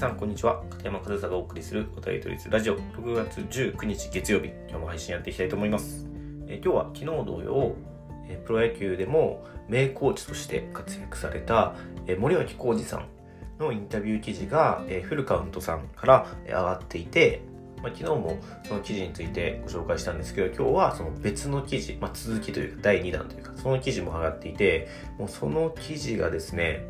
[0.00, 0.62] さんこんにちは。
[0.70, 2.78] 片山和沙がお送りするお便り取りラジオ。
[2.78, 4.46] 6月19日月曜日。
[4.66, 6.08] 今日も配信やっていきたいと思います。
[6.48, 7.76] え今日は昨日同様
[8.26, 11.74] えプロ野球でも名コーチとして活躍された
[12.06, 13.08] え森脇浩二さん
[13.58, 17.42] のインタビュー記事がえフルカウントさんから上がっていて
[17.82, 26.84] まあ、昨日もその記事についてご紹介したんですけど、今日はその別の記事、まあ、続きというか第2弾というか、その記事も上がっていて、もうその記事がですね、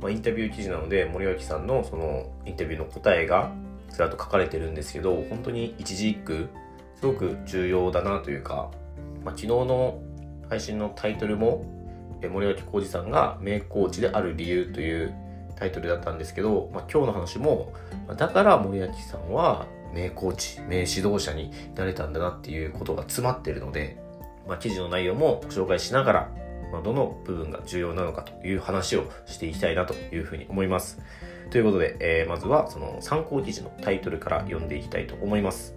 [0.00, 3.52] まあ、インタビュー記事なので森脇さんのそのインタビューの答えが
[3.90, 6.48] ずらっと書かれてるんですけど本当に一字一句
[7.00, 8.70] すごく重要だなというか、
[9.24, 10.00] まあ、昨日の
[10.48, 11.64] 配信のタイトルも
[12.30, 15.14] 森脇浩二さんが名コーチである理由という
[15.56, 17.72] タイトルだったんですけど、まあ、今日の話も
[18.16, 23.98] だから森脇さんは名コーチ名指導者になれたんだなっていうことが詰まってるので、
[24.46, 26.30] まあ、記事の内容も紹介しながら
[26.72, 31.00] まあ、どの部分が重要なのかという話をしていきたいなというふうに思います。
[31.50, 35.76] ということで、えー、まずはその参考記事のタイトルから読んでいきたいと思います。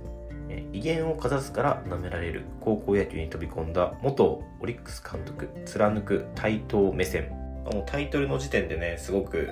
[0.50, 4.26] えー、威厳をかざすから舐められる高校野球に飛び込んだ元
[4.60, 7.30] オリックス監督貫く対等目線。
[7.72, 9.50] もうタイトルの時点でね、すごく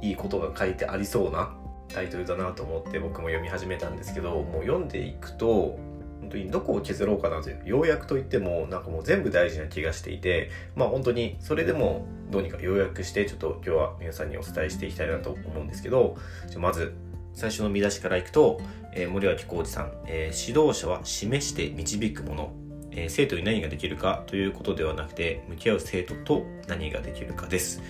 [0.00, 1.54] いいことが書いてありそうな
[1.88, 5.78] タイトルだなと思って僕も読み始めたんですけど、もう読んでいくと、
[6.20, 16.16] 本当にどこを削ろうかなという要約といってもなんかもう全部大事な気がしていてまあ本当にそれでもどうにか要約してちょっと今日は皆さんにお伝えしていきたいなと思うんですけど
[16.58, 16.94] まず
[17.34, 18.60] 最初の見出しからいくと、
[18.92, 22.52] えー、森脇浩二さん、えー、指導者は示して導くもの、
[22.90, 27.80] えー、生徒に何ができるかということではなくて向き合う生徒と何ができるかです。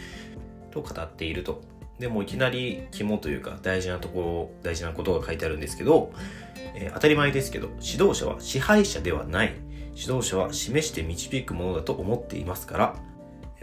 [0.70, 1.77] と語っていると。
[1.98, 6.12] でもいきなり肝というか大事なところ大事なことが書いてあるんですけど
[6.74, 9.54] えー、当たり前ですけど、指導者は支配者ではない。
[9.96, 12.96] 指導者は示して導くものだと思っていますから、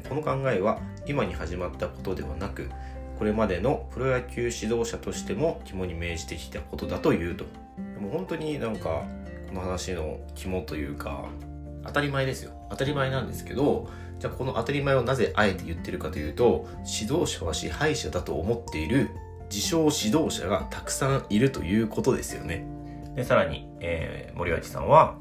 [0.10, 2.70] この考えは今に始まったことではなく、
[3.18, 7.46] これまでのプロ野球指導者としても肝に銘じてきたことだというと。
[7.78, 9.06] でも本当になんか、
[9.48, 11.30] この話の肝というか、
[11.86, 12.52] 当たり前ですよ。
[12.70, 19.10] 当たり前なんですけど、じゃあこの当たり前をなぜあえて言ってるかというと、指導者は支配者だと思っている
[19.52, 22.66] 自称指導者がたくさんいるということですよね。
[23.16, 25.18] で、さらに、えー、森脇さんは、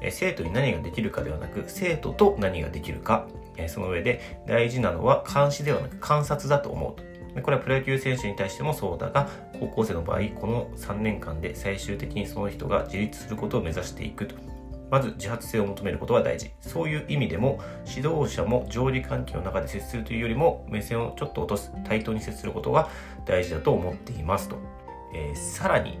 [0.00, 7.08] えー、生徒に何ができるかではなく、生徒と何ができるか、えー、その上で大事なのは監視ではなく観察だと思うと。
[7.34, 9.28] でこれはプロ野球選手に対してもそうだが、
[9.60, 14.34] 高校生の場合、この3年間で最終的にその人が自立することを目指していくと。
[14.90, 16.50] まず自発性を求めることは大事。
[16.60, 22.88] そういう意味でも、指導者も上理関係の中で接するというよりも、目線をちょっと落とす、対等に接することが
[23.26, 24.56] 大事だと思っていますと。
[25.14, 25.98] えー、さらに、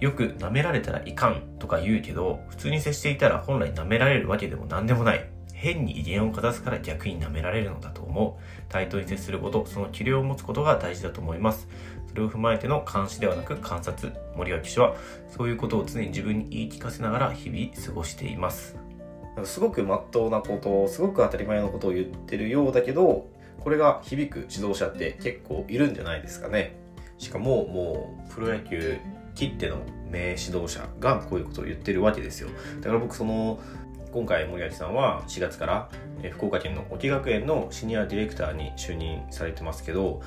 [0.00, 5.39] よく舐められたらいかんとか言うけど、普通に接していたら本来舐められるわけでも何でもない。
[5.60, 8.42] 変に威厳をかざすから逆に舐められるのだと思う。
[8.70, 11.68] 対等に接すること、その器量を持つことが大事だと思います。
[12.08, 14.12] それを踏まえての監視ではなく観察。
[14.36, 14.96] 森脇氏は、
[15.28, 18.76] そういうことを常に自分に言い聞かせながら日々過ごしています。
[19.44, 23.28] すごく真っ当なことを、すごく当たり前のことを言ってるようだけど、
[23.60, 26.74] これが響く指導者って結構いるんじゃないですかね。
[27.18, 28.96] しかも、もう、プロ野球
[29.34, 29.78] きっての
[30.10, 32.50] 名指導者がこういうことを言ってるわけですよ
[32.80, 33.60] だから僕その
[34.12, 35.88] 今回森脇さんは4月から
[36.32, 40.20] 福岡県の沖学園のシニアディレクターに就任されてますけど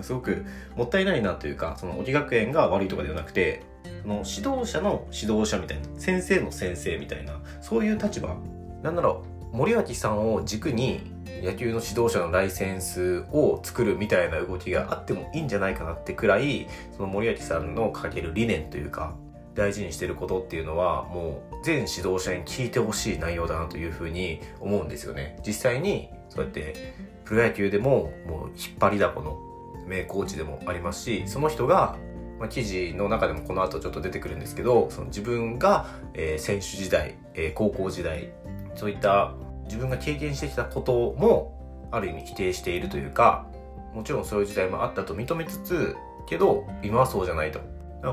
[0.00, 0.44] すごく
[0.76, 3.62] もったいないなというかその沖学園が悪いとかではなくて
[4.02, 8.36] その指導者の指導者みたいな先生の先生みたいなそういう立場。
[8.82, 11.12] なんだろう森脇さんを軸に
[11.42, 16.66] 野球の指導者のライセンスを作るみたいな動きがあってもいいんじゃないかなってくらい
[16.96, 19.14] その森脇さんの掲げる理念というか
[19.54, 25.38] 大事にしてることっていうのはもう全指導者に聞いてほしい内容だなというふうに思うんですよね。
[25.46, 29.38] 実際にそうやってプロ野球でももう引っ張りだこの
[29.86, 31.96] 名コーチでもありますしその人が
[32.42, 38.32] まあ、記事の中でもこの後ちょっと出てくるんですけどその自分が、えー、選手時代、えー、高校時代
[38.74, 39.34] そういった
[39.66, 43.46] 自分が経験してきたこともある意味否定しているというか
[43.94, 45.96] もちろんそういう時代もあったと認めつつ
[46.26, 47.60] けど今はそうじゃないと。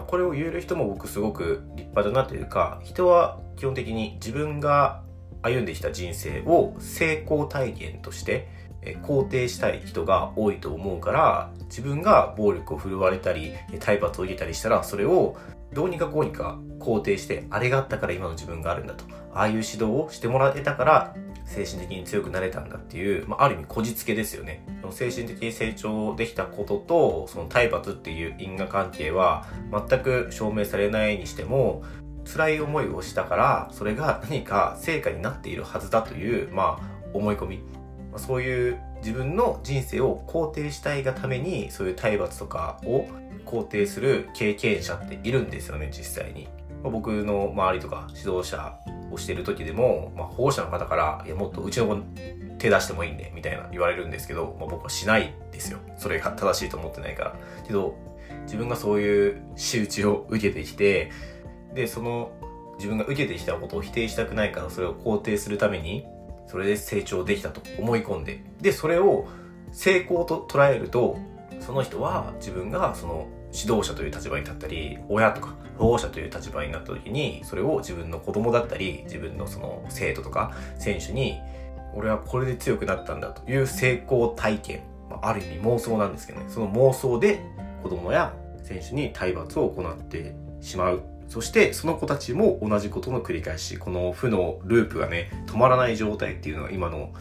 [0.07, 5.03] これを言える人も僕すごく立派だなというか人は基本的に自分が
[5.41, 8.47] 歩んできた人生を成功体験として
[9.03, 15.38] 肯定したい人が多いと思うから自分が暴力を振るわれたり体罰を受けたりしたらそれを
[15.74, 19.06] どうにかこうにか肯定してあれがあったから今の自分があるんだと。
[19.33, 21.15] ああいう指導をしてもらえたから
[21.50, 24.63] 精神的に強くなれたんだっていう、まあ、ある意味こじつけですよね。
[24.92, 31.84] 精神的に成長できたことと、その体罰っていう因果関係は全く証明されないにしても、
[32.24, 37.57] 辛い思いをしたから、それが何か成果になっているはずだという、まあ、思い込み。
[38.12, 43.07] まあ、そういう自分の人生を肯定したいがためにそういう体罰とかを
[43.45, 46.48] 肯定する経験者っているんですよね実際に、
[46.84, 48.75] まあ、僕の周りとか指導者
[49.19, 51.98] してる時でも、まあ、保護者の方から「いやもっとうちの子
[52.57, 55.80] 手出してもいいんで」みたいな言われるんですけど、まあ、僕はしないですよ。
[55.98, 57.36] それが正しいと思ってないから。
[57.68, 57.95] けど
[58.44, 61.12] 自分がそういう仕打ちを受けてきて
[61.74, 62.31] でその
[62.77, 66.06] 自分が受けてきたことを否定したくないからそれを肯定するために
[66.48, 68.42] それで成長できたと思い込んで。
[68.62, 69.27] でそれを
[69.71, 71.19] 成功と捉えると
[71.60, 81.40] その人は自分がその指導者という立場に立ったり親とか保護者という立場になった時にそれを自分の子供だったり自分のその生徒とか選手に
[81.96, 84.84] 俺はこれで強くなったんだという成功体験
[85.22, 86.46] ある意味妄想なんですけどね。
[86.50, 87.42] その妄想で
[87.81, 91.04] 子供や選手に体罰を行ってしまう。
[91.28, 97.13] そしてその子たちも同じことの繰り返しこの負のループがね止まらない状態っていうのが今の、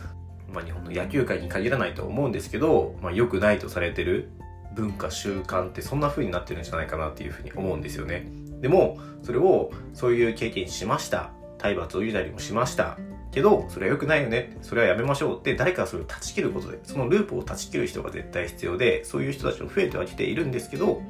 [0.51, 4.31] まあ、日本の野球界に限らないと思うんですけど、まあ、良くないとされてる
[4.79, 8.31] 文化習慣ってそんな風になってるんじゃないかなっていうふうに思うんですよね。
[8.61, 11.31] でもそれをそういう経験しました。
[11.59, 12.97] 体罰を言うたりもしました。
[13.33, 14.57] けどそれは良くないよね。
[14.63, 21.03] それはやめましょうって誰かがそれを断ち切ることでそのループを断ち切る人が絶対必要でそういう人たちも増えてはきているんですけど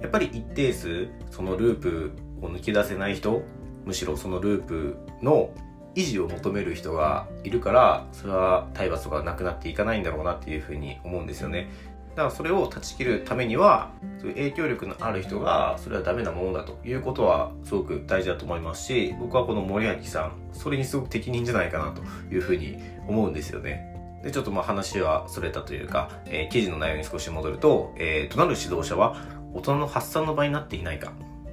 [0.00, 2.12] やっぱり一定数そのループ
[2.42, 3.42] を抜け出せない人
[3.84, 5.52] むしろそのループの
[5.94, 11.68] 維持を求める人がいるからそれは体罰とかなくなっていかないんだろうなっていうふうに思うんですよね。
[12.10, 22.02] だからそれを断ち切るためにはそういう影響力のある人がそれはダメなものだということはすごく大事だと思いますし僕はこの森脇さんそれにすごく適任じゃないかなと
[22.34, 23.86] いうふうに思うんですよね。
[24.22, 29.16] でちょっとまあ話はそれたというか、えー、記事の内容に少し戻ると、えー、となる指導者は
[29.54, 31.12] 大人の発散の場になっていないか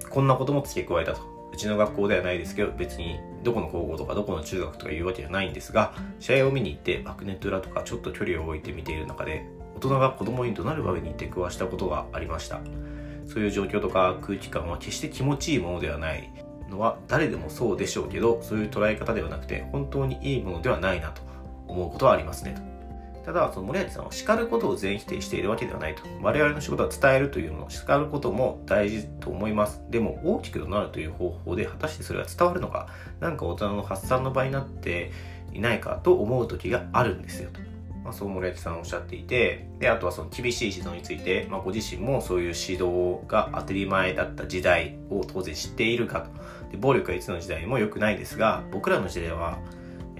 [0.10, 1.38] こんなことも付け加えたと。
[1.53, 9.46] うちの学校ではないですけど別にどこの高校とかどこの中学とかいうわけじゃないんですが試合を見に行ってバックネット裏とかちょっと距離を置いて見ている中で
[9.76, 12.60] 大人が子供に怒鳴る場面に出くわしたことがありました。
[13.26, 16.32] そういう状況とか空気感は決して気持ちいいものではない
[16.70, 21.22] のは誰でもそうでしょうけどそういう捉え方ではなくて本当にいいものではないなと
[21.68, 22.76] 思うことはありますねと。
[23.27, 26.03] ただ、その森脇さんは叱ることを全否定しているわけではないと。
[26.21, 29.83] 我々の仕事は伝えるというのを叱ることも大事と思います。
[29.89, 32.88] でも、大きくなるという方法で果たしてそれは伝わるのか、
[33.19, 35.12] 何か大人の発散の場になって
[35.51, 37.59] いないかと思う時があるんですよと。
[38.01, 46.71] まあ、そう森脇さんおっしゃっていて、で、あとはその厳しい指導について、まあ、ご自身もそういう指導が当たり前だった時代を当然知っているかと。
[46.71, 49.59] で暴力はいつの時代も良くないですが、僕らの時代は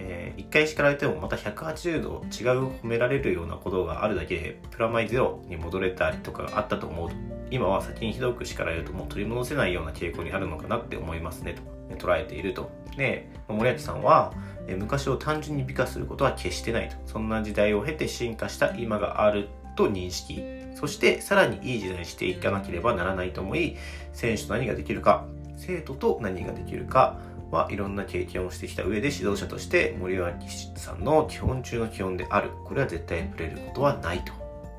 [0.10, 7.16] えー、1回叱られてもまた180度違う褒められるようなことがあるだけでプラマイゼロに戻れたりとかがあったと思うと
[7.52, 11.56] 今は先にひどく叱られるともう取り戻せないような傾向にあるのかなって思いますね
[11.90, 12.70] と捉えていると。
[12.98, 14.34] で森脇さんは
[14.68, 16.96] 昔を単純に美化することは決してないと。
[17.06, 20.44] そんな時代を経て進化した今があると認識。
[20.76, 23.78] そしてさらにいい時代にしていかなければならないと思い
[24.14, 25.26] 選手と何ができるか
[25.58, 27.20] 生徒と何ができるか
[27.52, 32.52] はいろんな経験をしてきた上で指導者として森脇さんの基本中の基本である。
[32.66, 34.34] これは絶対触れることはないと、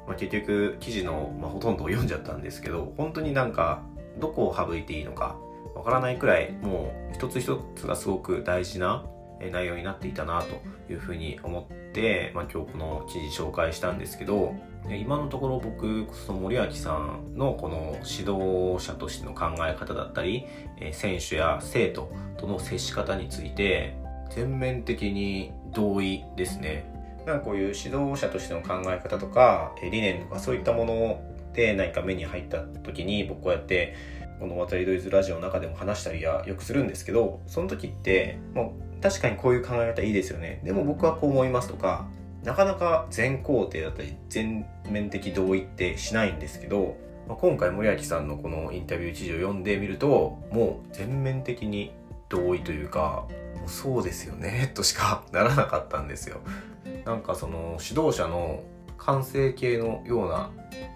[0.06, 3.82] まあ、結局記事の、まあ、ほとんどを読んじゃったんですけど本当になんか
[4.18, 5.36] どこを省いていいのか
[5.74, 9.04] わからないくらいもう一つ一つがすごく大事な
[9.52, 14.54] 内容になっていたなというふうに思って、まあ、今日この記事紹介したんですけど
[14.96, 20.46] 今のところ僕その森脇さんのこの指導者としての考え方だったり
[20.92, 23.96] 選手や生徒との接し方について
[24.30, 26.90] 全面的に同意ですね。
[27.26, 31.20] なんかこういう指導者としての考え方とか理念とかそういったもの
[31.52, 33.94] で何か目に入った時に僕こうやって
[34.40, 40.60] この渡りドイズラジオの中でも話したりはよくするんですけどその時ってもう確かにこういう考え方いいですよね。
[40.64, 42.08] でも僕はこう思いますとか
[42.48, 46.96] なかなか全肯定だったり全面的同意ってしないんですけど、
[47.28, 51.92] まあ、今回森脇さんのこのインタビュー記事を読んでみるともう全面的に
[52.30, 53.26] 同意というか
[53.58, 56.38] もうそうですよね としかならなかったんですよ。
[57.04, 58.62] なんかその指導者の
[58.96, 60.50] 完成形のような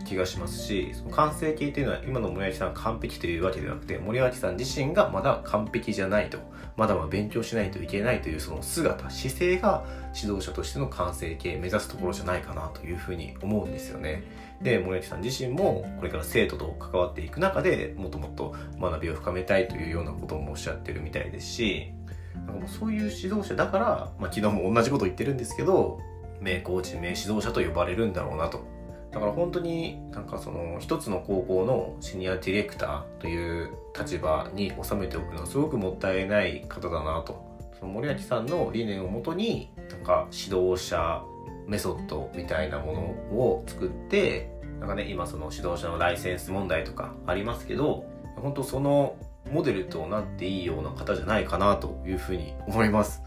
[0.06, 6.38] 気がしますしその完成形というのは今の森脇さん完璧というわけではなくて森脇さん自身がまだ完璧じゃないと
[6.76, 9.84] まだまだ勉強しないといけないというその姿姿勢が
[10.22, 14.22] 指導者としての完成形目指すところじゃないかなというふうに思うんですよね。
[14.62, 21.92] で森脇さん自身もこれから生徒と関わっていく中でもっともっと学びを深めたいというようなこともおっしゃってるみたいですし
[22.34, 26.00] なんかもうそういう指導者だから、まあ、昨日も同じこと言ってるんですけど
[26.40, 28.64] 名コーチ名指導者と呼ばれるんだろうなと
[29.12, 37.51] だから本当になんかその一つの高校のシニアディレクターという立場に収めておくのはすごくもったいない方だなと
[37.82, 41.20] その森脇さんの理念をもとになんか指導者
[41.66, 48.04] メソッドみたいなものを作ってなんかね今その指導者のライセンス問題とかありますけど
[48.36, 49.16] 本当その
[49.50, 53.20] モデルとなっていいような方じゃないかなというふうに思います。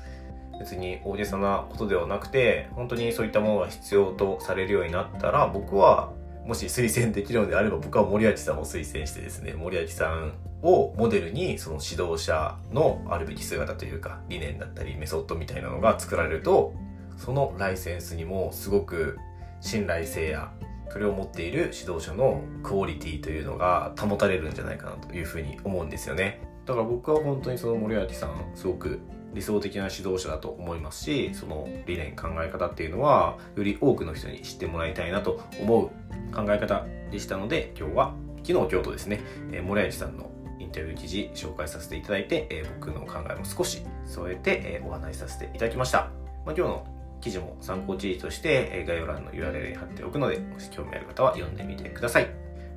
[0.57, 6.13] 別に大げさなことではなくて本当にそういったものが必要とされるようになったら僕は
[6.45, 10.31] もし推薦できるのであれば僕は森脇さんを推薦してですね森脇さん
[10.65, 16.73] をモデルにその指導者のあるべき姿というか理念だったりメソッドみたいなのが作られると
[17.17, 19.17] そのライセンスにもすごく
[19.61, 20.51] 信頼性や
[20.89, 26.41] それを持っている指導者のクオリティというのが保たれるんじゃないかなというふうに思うんですよね。
[26.65, 28.99] だから僕は本当にその森脇さんすごく
[29.33, 35.89] 理想的な指導者だと思いますしその理念考え方っていうのはより多くの人に知ってもらいたいなと思う
[36.33, 39.19] 考え方でしたので今日は昨日今日とですね、
[39.51, 46.09] えー、森脇さんのインタビュー記事紹介させていただいて、えー、僕の考えも少し添えて、えー、お話しさせていただきました。
[46.45, 46.87] まあ、今日の
[47.21, 52.29] 記事も参考記事としてえ概要欄の URL に貼っておくので、もし興味ある方は読んでみてください。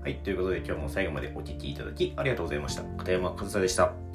[0.03, 2.83] はい、ということで今日も最後までお聴きいただきありがとうございました。
[2.97, 4.08] 片山和沙でした。